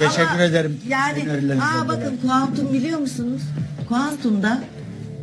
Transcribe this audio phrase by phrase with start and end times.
[0.00, 0.76] Ama Teşekkür ederim.
[0.88, 1.22] Yani
[1.62, 3.42] aa bakın kuantum biliyor musunuz?
[3.88, 4.60] Kuantumda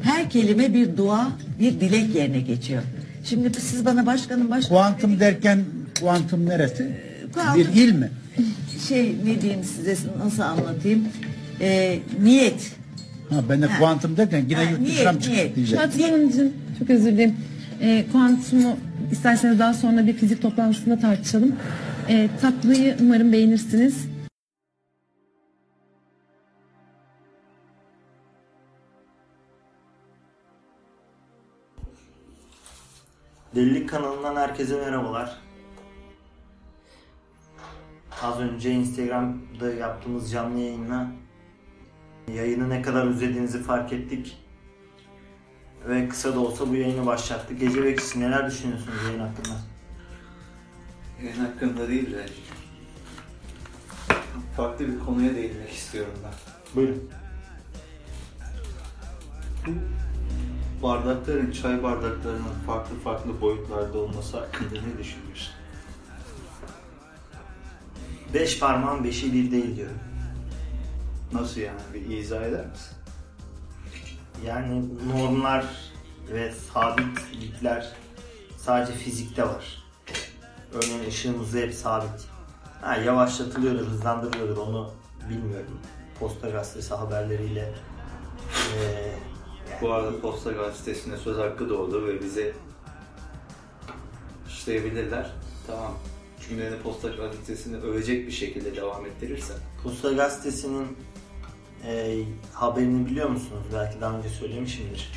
[0.04, 1.28] her kelime bir dua,
[1.60, 2.84] bir dilek yerine geçiyor.
[3.24, 5.60] Şimdi siz bana başkanım başkanım Kuantum derken
[6.00, 6.92] kuantum neresi?
[7.34, 8.10] Kuantum- Bir il mi?
[8.90, 9.96] şey ne diyeyim size
[10.26, 11.04] nasıl anlatayım?
[11.62, 12.72] Ee, niyet.
[13.30, 13.80] Ha, ben de Ha.
[13.80, 15.88] kuantum derken yine Ha, yurt niyet, dışına mı.
[15.88, 17.36] Fatih Hanımcığım çok özür dilerim.
[17.82, 18.78] Ee, kuantumu
[19.12, 21.56] isterseniz daha sonra bir fizik toplantısında tartışalım.
[22.10, 23.94] Ee, tatlıyı umarım beğenirsiniz.
[33.56, 35.40] Delilik kanalından herkese merhabalar.
[38.22, 41.12] Az önce Instagram'da yaptığımız canlı yayınla
[42.34, 44.38] yayını ne kadar özlediğinizi fark ettik.
[45.88, 47.60] Ve kısa da olsa bu yayını başlattık.
[47.60, 49.56] Gece bekçisi neler düşünüyorsunuz yayın hakkında?
[51.24, 52.26] Yayın hakkında değil de
[54.58, 56.34] farklı bir konuya değinmek istiyorum ben.
[56.76, 57.10] Buyurun.
[60.84, 65.54] Bardakların, çay bardaklarının farklı farklı boyutlarda olması hakkında ne düşünüyorsun?
[68.34, 70.00] Beş parmağın beşi bir değil diyorum.
[71.34, 71.80] Nasıl yani?
[71.94, 72.98] Bir izah eder misin?
[74.46, 75.66] Yani normlar
[76.32, 77.92] ve sabitlikler
[78.58, 79.84] sadece fizikte var.
[80.74, 82.28] Örneğin ışığın hızı hep sabit.
[82.82, 84.92] Ha, yavaşlatılıyordur, hızlandırılıyordur onu
[85.30, 85.80] bilmiyorum.
[86.20, 87.74] Posta gazetesi haberleriyle
[88.76, 89.14] eee,
[89.84, 92.54] Bu arada Posta Gazetesi'ne söz hakkı doğdu ve bizi
[94.48, 95.32] işleyebilirler.
[95.68, 95.94] Tamam.
[96.50, 99.58] Cümleni Posta Gazetesi'ni övecek bir şekilde devam ettirirsen.
[99.84, 100.98] Posta gazetesinin
[101.88, 103.64] eee, haberini biliyor musunuz?
[103.74, 105.12] Belki daha önce söylemişimdir.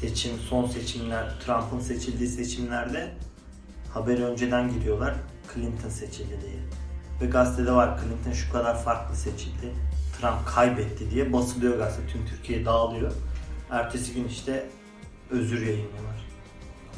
[0.00, 3.14] Seçim, son seçimler, Trump'ın seçildiği seçimlerde
[3.94, 5.14] haberi önceden giriyorlar.
[5.54, 6.60] Clinton seçildi diye.
[7.20, 9.74] Ve gazetede var Clinton şu kadar farklı seçildi.
[10.20, 12.06] Trump kaybetti diye basılıyor gazete.
[12.12, 13.12] Tüm Türkiye dağılıyor.
[13.70, 14.68] Ertesi gün işte
[15.30, 16.26] özür yayınlıyorlar.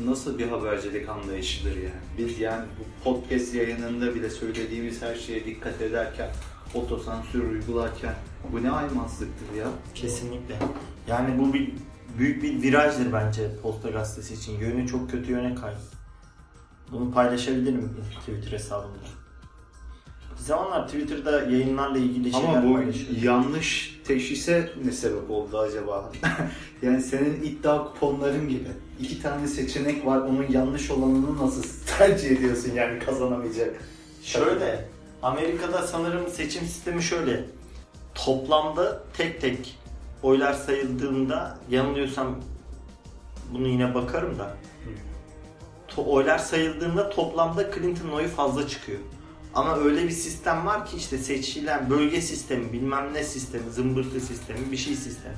[0.04, 2.02] Nasıl bir habercilik anlayışıdır yani?
[2.18, 6.30] Biz yani bu podcast yayınında bile söylediğimiz her şeye dikkat ederken,
[6.74, 8.14] otosansür uygularken
[8.52, 9.66] bu ne aymazlıktır ya?
[9.94, 10.58] Kesinlikle.
[11.08, 11.72] Yani bu bir
[12.18, 14.58] büyük bir virajdır bence Posta Gazetesi için.
[14.58, 15.80] Yönü çok kötü yöne kaydı.
[16.92, 19.21] Bunu paylaşabilirim Twitter hesabımda.
[20.42, 22.80] Bir zamanlar Twitter'da yayınlarla ilgili şeyler Ama bu
[23.22, 26.12] yanlış teşhise ne sebep oldu acaba?
[26.82, 28.68] yani senin iddia kuponların gibi.
[29.00, 31.62] iki tane seçenek var, onun yanlış olanını nasıl
[31.98, 33.74] tercih ediyorsun yani kazanamayacak?
[34.22, 34.88] Şöyle,
[35.22, 37.44] Amerika'da sanırım seçim sistemi şöyle.
[38.14, 39.78] Toplamda tek tek
[40.22, 42.34] oylar sayıldığında yanılıyorsam
[43.52, 44.56] bunu yine bakarım da.
[45.88, 48.98] To- oylar sayıldığında toplamda Clinton'ın oyu fazla çıkıyor.
[49.54, 54.72] Ama öyle bir sistem var ki işte seçilen bölge sistemi, bilmem ne sistemi, zımbırtı sistemi,
[54.72, 55.34] bir şey sistemi.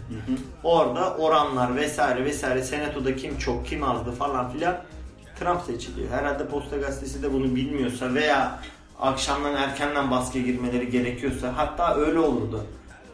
[0.63, 4.77] Orada oranlar vesaire vesaire senatoda kim çok kim azdı falan filan
[5.41, 6.11] Trump seçiliyor.
[6.11, 8.61] Herhalde Posta Gazetesi de bunu bilmiyorsa veya
[9.01, 12.65] akşamdan erkenden baskıya girmeleri gerekiyorsa hatta öyle olurdu.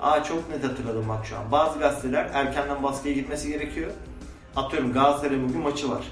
[0.00, 1.52] Aa çok net hatırladım bak şu an.
[1.52, 3.90] Bazı gazeteler erkenden baskıya gitmesi gerekiyor.
[4.56, 6.04] Atıyorum Galatasaray'ın bugün maçı var.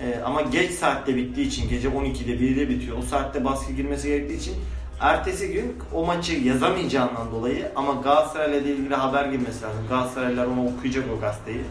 [0.00, 2.98] Ee, ama geç saatte bittiği için gece 12'de 1'de bitiyor.
[2.98, 4.54] O saatte baskı girmesi gerektiği için
[5.00, 9.84] ertesi gün o maçı yazamayacağından dolayı ama Galatasaray'la ilgili haber girmesi lazım.
[9.88, 11.62] Galatasaraylılar onu okuyacak o gazeteyi.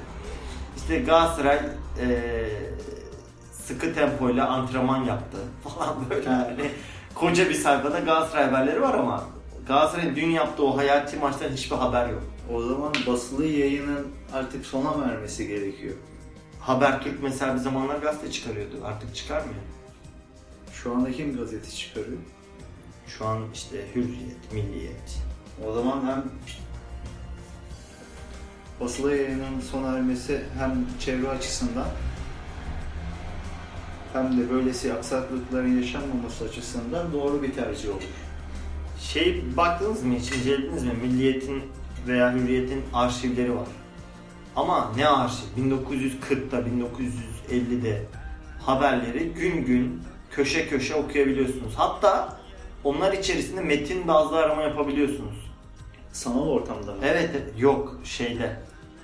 [0.78, 1.60] İşte Galatasaray
[2.00, 2.50] eee,
[3.52, 6.72] sıkı tempoyla antrenman yaptı falan böyle yani.
[7.16, 9.24] Koca bir sayfada Galatasaray haberleri var ama
[9.68, 12.24] Galatasaray'ın dün yaptığı o hayati maçtan hiçbir haber yok.
[12.54, 15.96] O zaman basılı yayının artık sona vermesi gerekiyor.
[16.62, 18.76] Habertürk mesela bir zamanlar gazete çıkarıyordu.
[18.86, 19.62] Artık çıkarmıyor.
[20.74, 22.18] Şu anda kim gazete çıkarıyor?
[23.08, 25.22] Şu an işte Hürriyet, Milliyet.
[25.68, 26.24] O zaman hem
[28.80, 31.88] basılı yayının sona ermesi hem çevre açısından
[34.14, 38.02] hem de böylesi aksaklıkların yaşanmaması açısından doğru bir tercih olur.
[39.00, 40.94] Şey baktınız mı hiç incelediniz mi?
[41.04, 41.64] Milliyet'in
[42.08, 43.68] veya Hürriyet'in arşivleri var.
[44.56, 45.46] Ama ne arşiv?
[45.58, 46.60] 1940'da,
[47.52, 48.06] 1950'de
[48.66, 50.02] haberleri gün gün
[50.32, 51.74] köşe köşe okuyabiliyorsunuz.
[51.76, 52.38] Hatta
[52.84, 55.52] onlar içerisinde metin bazlı arama yapabiliyorsunuz.
[56.12, 56.98] Sanal ortamda mı?
[57.04, 57.54] Evet, evet.
[57.60, 58.60] yok şeyde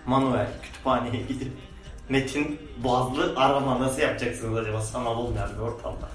[0.05, 1.51] manuel kütüphaneye gidip
[2.09, 6.09] metin bazlı arama nasıl yapacaksınız acaba sanal olmayan bir ortamda?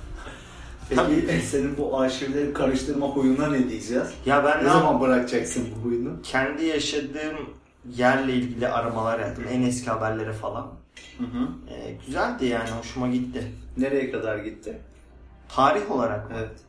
[0.88, 4.06] Peki senin bu arşivleri karıştırma huyuna ne diyeceğiz?
[4.26, 6.22] Ya ben Ne ne zaman bırakacaksın bu huyunu?
[6.22, 7.36] kendi yaşadığım
[7.90, 9.44] yerle ilgili aramalar yaptım.
[9.50, 10.72] En eski haberleri falan.
[11.18, 11.48] Hı hı.
[11.70, 13.52] Ee, güzeldi yani hoşuma gitti.
[13.76, 14.80] Nereye kadar gitti?
[15.48, 16.36] Tarih olarak mı?
[16.38, 16.60] Evet.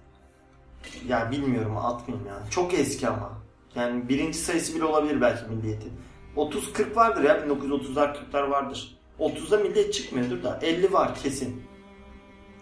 [1.08, 2.50] ya bilmiyorum atmayayım yani.
[2.50, 3.32] Çok eski ama.
[3.76, 5.92] Yani birinci sayısı bile olabilir belki milliyetin.
[6.38, 8.98] 30-40 vardır ya 1930'lar 40'lar vardır.
[9.20, 11.64] 30'da milliyet çıkmıyordur da 50 var kesin.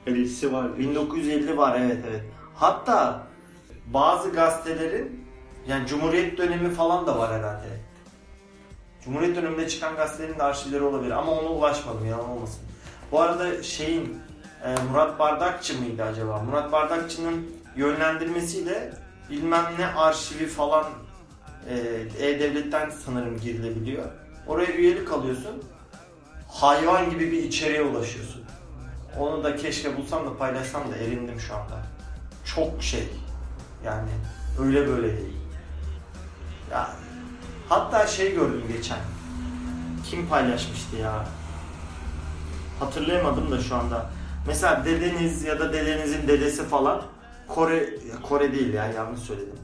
[0.07, 0.77] 50'si var.
[0.77, 2.23] 1950 var evet evet.
[2.55, 3.27] Hatta
[3.93, 5.25] bazı gazetelerin
[5.67, 7.90] yani Cumhuriyet dönemi falan da var herhalde.
[9.05, 12.59] Cumhuriyet döneminde çıkan gazetelerin de arşivleri olabilir ama ona ulaşmadım yalan olmasın.
[13.11, 14.21] Bu arada şeyin
[14.63, 16.39] e, Murat Bardakçı mıydı acaba?
[16.39, 18.93] Murat Bardakçı'nın yönlendirmesiyle
[19.29, 20.85] bilmem ne arşivi falan
[21.69, 24.05] e, E-Devlet'ten sanırım girilebiliyor.
[24.47, 25.63] Oraya üyelik alıyorsun.
[26.47, 28.41] Hayvan gibi bir içeriğe ulaşıyorsun.
[29.19, 31.83] Onu da keşke bulsam da paylaşsam da erindim şu anda.
[32.55, 33.07] Çok şey.
[33.85, 34.09] Yani
[34.59, 35.40] öyle böyle değil.
[37.71, 38.97] Hatta şey gördüm geçen.
[40.09, 41.25] Kim paylaşmıştı ya?
[42.79, 44.09] Hatırlayamadım da şu anda.
[44.47, 47.01] Mesela dedeniz ya da dedenizin dedesi falan
[47.47, 47.89] Kore
[48.29, 49.55] Kore değil ya yanlış söyledim.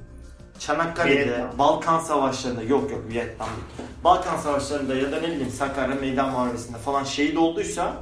[0.59, 1.57] Çanakkale'de, Vietnam.
[1.57, 3.89] Balkan Savaşları'nda yok yok Vietnam değil.
[4.03, 7.93] Balkan Savaşları'nda ya da ne bileyim Sakarya Meydan Muharebesi'nde falan şehit olduysa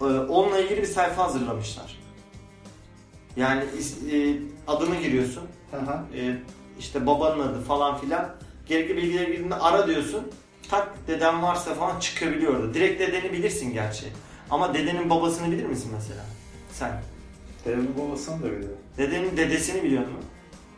[0.00, 1.98] e, onunla ilgili bir sayfa hazırlamışlar.
[3.36, 3.64] Yani
[4.12, 4.36] e,
[4.66, 5.42] adını giriyorsun.
[5.70, 6.16] Hı.
[6.18, 6.38] E,
[6.78, 8.37] işte babanın adı falan filan.
[8.68, 10.22] Gerekli bilgileri girdiğinde ara diyorsun.
[10.70, 12.74] Tak deden varsa falan çıkabiliyor orada.
[12.74, 14.06] Direkt dedeni bilirsin gerçi.
[14.50, 16.24] Ama dedenin babasını bilir misin mesela?
[16.72, 17.02] Sen.
[17.64, 18.78] Dedemin babasını da biliyorum.
[18.98, 20.24] Dedenin dedesini biliyor musun?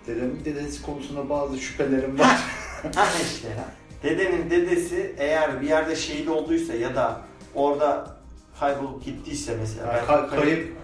[0.06, 2.40] Dedemin dedesi konusunda bazı şüphelerim var.
[2.94, 3.64] Ha işte ya.
[4.02, 7.20] Dedenin dedesi eğer bir yerde şehit olduysa ya da
[7.54, 8.16] orada
[8.60, 9.92] kaybolup gittiyse mesela.
[9.92, 10.76] Yani ka- kayıp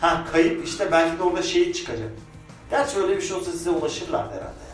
[0.00, 2.08] Ha kayıp işte belki de orada şehit çıkacak.
[2.70, 4.69] Gerçi öyle bir şey olsa size ulaşırlar herhalde.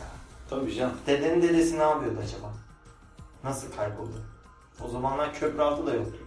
[0.50, 0.94] Tabii canım.
[1.06, 2.52] Dedenin dedesi ne yapıyordu acaba?
[3.44, 4.22] Nasıl kayboldu?
[4.84, 6.18] O zamanlar köprü altı da yoktu.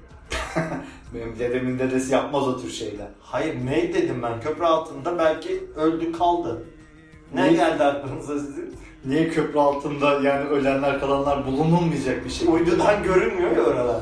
[1.14, 3.08] Benim dedemin dedesi yapmaz o tür şeyler.
[3.22, 6.64] Hayır ne dedim ben köprü altında belki öldü kaldı.
[7.34, 7.54] Ne Ne?
[7.54, 8.76] geldi aklınıza sizin?
[9.06, 12.48] Niye köprü altında yani ölenler kalanlar bulunulmayacak bir şey?
[12.48, 14.02] Uydudan görünmüyor ya oralar.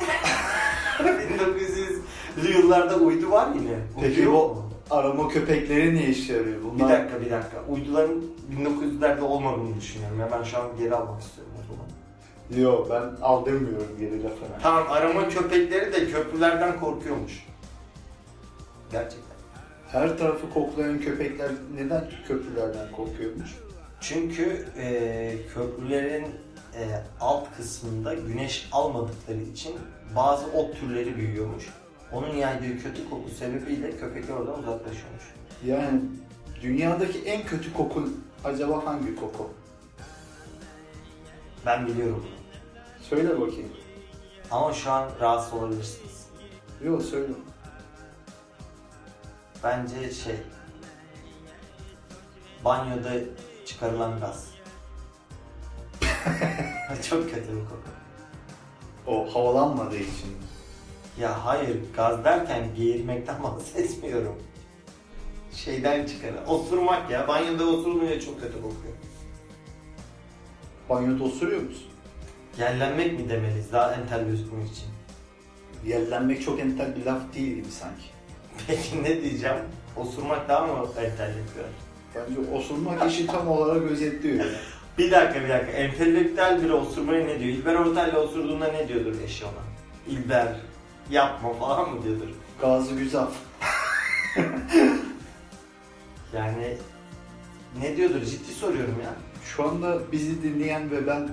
[0.98, 3.78] 1900'lü yıllarda uydu var yine.
[4.00, 4.67] Peki mu?
[4.90, 6.56] Arama köpekleri ne işe yarıyor?
[6.58, 7.64] Bir Bunlar dakika bir dakika.
[7.68, 8.24] Uyduların
[8.56, 10.20] 1900'lerde olmadığını düşünüyorum.
[10.20, 11.88] Ya ben şu an geri almak istiyorum o zaman.
[12.62, 14.58] Yok ben al demiyorum geri lafına.
[14.62, 17.46] Tamam arama köpekleri de köprülerden korkuyormuş.
[18.92, 19.38] Gerçekten.
[19.92, 23.58] Her tarafı koklayan köpekler neden köprülerden korkuyormuş?
[24.00, 26.24] Çünkü e, köprülerin
[26.74, 26.84] e,
[27.20, 29.76] alt kısmında güneş almadıkları için
[30.16, 31.64] bazı ot türleri büyüyormuş.
[32.12, 35.24] Onun yaydığı kötü koku sebebiyle köpekler oradan uzaklaşıyormuş.
[35.64, 36.00] Yani
[36.62, 38.08] dünyadaki en kötü koku
[38.44, 39.50] acaba hangi koku?
[41.66, 42.38] Ben biliyorum bunu.
[43.02, 43.72] Söyle bakayım.
[44.50, 46.26] Ama şu an rahatsız olabilirsiniz.
[46.84, 47.32] Yok söyle.
[49.64, 50.36] Bence şey...
[52.64, 53.12] Banyoda
[53.66, 54.48] çıkarılan gaz.
[57.08, 57.88] Çok kötü bir koku.
[59.06, 60.36] O havalanmadığı için.
[61.20, 64.36] Ya hayır gaz derken geğirmekten bahsetmiyorum.
[65.54, 66.30] Şeyden çıkar.
[66.48, 67.28] Osurmak ya.
[67.28, 68.94] Banyoda osurulunca çok kötü kokuyor.
[70.88, 71.86] Banyoda osuruyor musun?
[72.58, 74.86] Yerlenmek mi demeliyiz daha entel gözükmek için?
[75.86, 78.04] Yellenmek çok entel bir laf değil gibi sanki.
[78.66, 79.56] Peki ne diyeceğim?
[79.96, 81.66] Osurmak daha mı entel yapıyor?
[82.14, 84.36] Bence osurmak işi tam olarak özetliyor.
[84.36, 84.50] Yani.
[84.98, 85.72] Bir dakika bir dakika.
[85.72, 87.50] Entelektüel biri osurmayı ne diyor?
[87.50, 89.52] İlber Ortaylı osurduğunda ne diyordur eşi ona?
[90.14, 90.56] İlber
[91.10, 92.28] yapma falan mı diyordur?
[92.60, 93.26] Gazı güzel.
[96.34, 96.76] Yani
[97.80, 98.20] ne diyordur?
[98.20, 99.14] Ciddi soruyorum ya.
[99.44, 101.28] Şu anda bizi dinleyen ve ben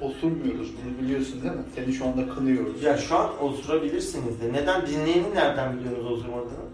[0.00, 0.72] osurmuyoruz.
[0.76, 1.62] Bunu biliyorsun değil mi?
[1.74, 2.82] Seni şu anda kınıyoruz.
[2.82, 4.52] Ya şu an osurabilirsiniz de.
[4.52, 4.86] Neden?
[4.86, 6.66] Dinleyeni nereden biliyorsunuz osurmadığını?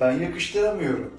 [0.00, 1.14] Ben yakıştıramıyorum.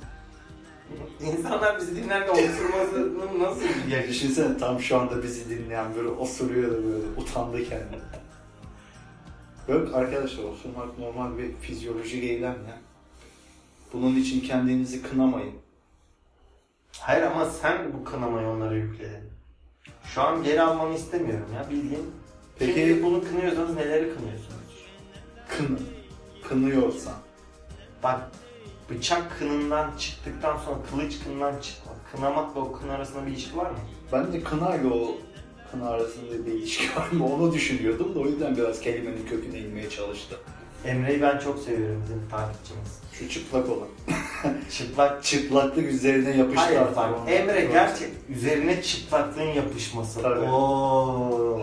[1.22, 4.10] İnsanlar bizi dinlerken osurmasını nasıl yakışır?
[4.14, 8.02] Düşünsene tam şu anda bizi dinleyen böyle osuruyor da böyle utandı kendine.
[9.68, 12.78] Yok arkadaşlar osurmak normal bir fizyolojik eylem ya.
[13.94, 15.54] Bunun için kendinizi kınamayın.
[17.00, 19.30] Hayır ama sen bu kınamayı onlara yükledin.
[20.04, 22.12] Şu an geri almanı istemiyorum ya bildiğin.
[22.60, 24.86] Peki- Peki bunu kınıyorsanız neleri kınıyorsunuz?
[25.50, 25.78] Kını.
[26.50, 27.14] Kınıyorsan.
[28.04, 28.32] Bak
[28.90, 31.96] bıçak kınından çıktıktan sonra kılıç kınından çıkmak.
[32.12, 33.78] Kınamakla o kın arasında bir ilişki var mı?
[34.12, 35.18] Ben de kınayla o
[35.72, 39.90] kına arasında bir ilişki var mı onu düşünüyordum da o yüzden biraz kelimenin köküne inmeye
[39.90, 40.38] çalıştım.
[40.86, 43.02] Emre'yi ben çok seviyorum bizim takipçimiz.
[43.14, 43.88] Şu çıplak olan.
[44.78, 47.10] Çıplak Çıplaklık üzerine yapıştı Hayır artık bak.
[47.28, 50.22] Emre gerçek üzerine çıplaklığın yapışması.
[50.22, 50.40] Tabii.
[50.40, 51.62] Oo.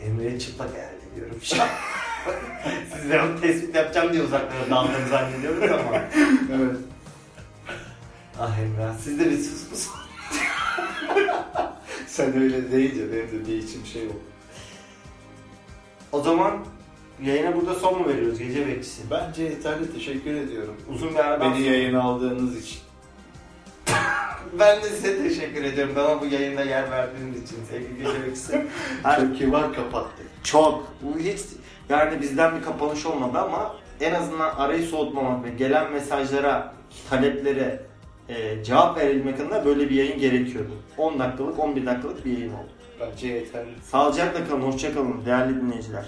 [0.00, 1.68] Emre'ye çıplak hayal ediyorum şu an.
[2.94, 5.96] Siz de onu tespit yapacağım diye uzaklara daldığını zannediyoruz ama.
[6.54, 6.76] Evet.
[8.40, 9.88] ah Emrah siz de bir sus sus.
[12.16, 14.14] Sen öyle deyince benim de bir içim şey oldu.
[16.12, 16.52] O zaman
[17.22, 19.02] yayına burada son mu veriyoruz gece bekçisi?
[19.10, 19.92] Bence yeterli.
[19.94, 20.76] Teşekkür ediyorum.
[20.94, 22.78] Uzun bir aradan Beni sonra- yayına aldığınız için.
[24.58, 28.66] Ben de size teşekkür ediyorum bana bu yayında yer verdiğiniz için sevgili gece bekçisi.
[29.02, 30.26] Her- Çok kibar kapattık.
[30.44, 30.86] Çok.
[31.02, 31.40] Bu hiç
[31.88, 36.74] yani bizden bir kapanış olmadı ama en azından arayı soğutmamak ve gelen mesajlara,
[37.10, 37.82] taleplere
[38.28, 40.72] e, cevap verebilmek adına böyle bir yayın gerekiyordu.
[40.98, 42.68] 10 dakikalık, 11 dakikalık bir yayın oldu.
[43.00, 43.70] Bence yeterli.
[43.82, 46.06] Sağlıcakla kalın, hoşça kalın değerli dinleyiciler.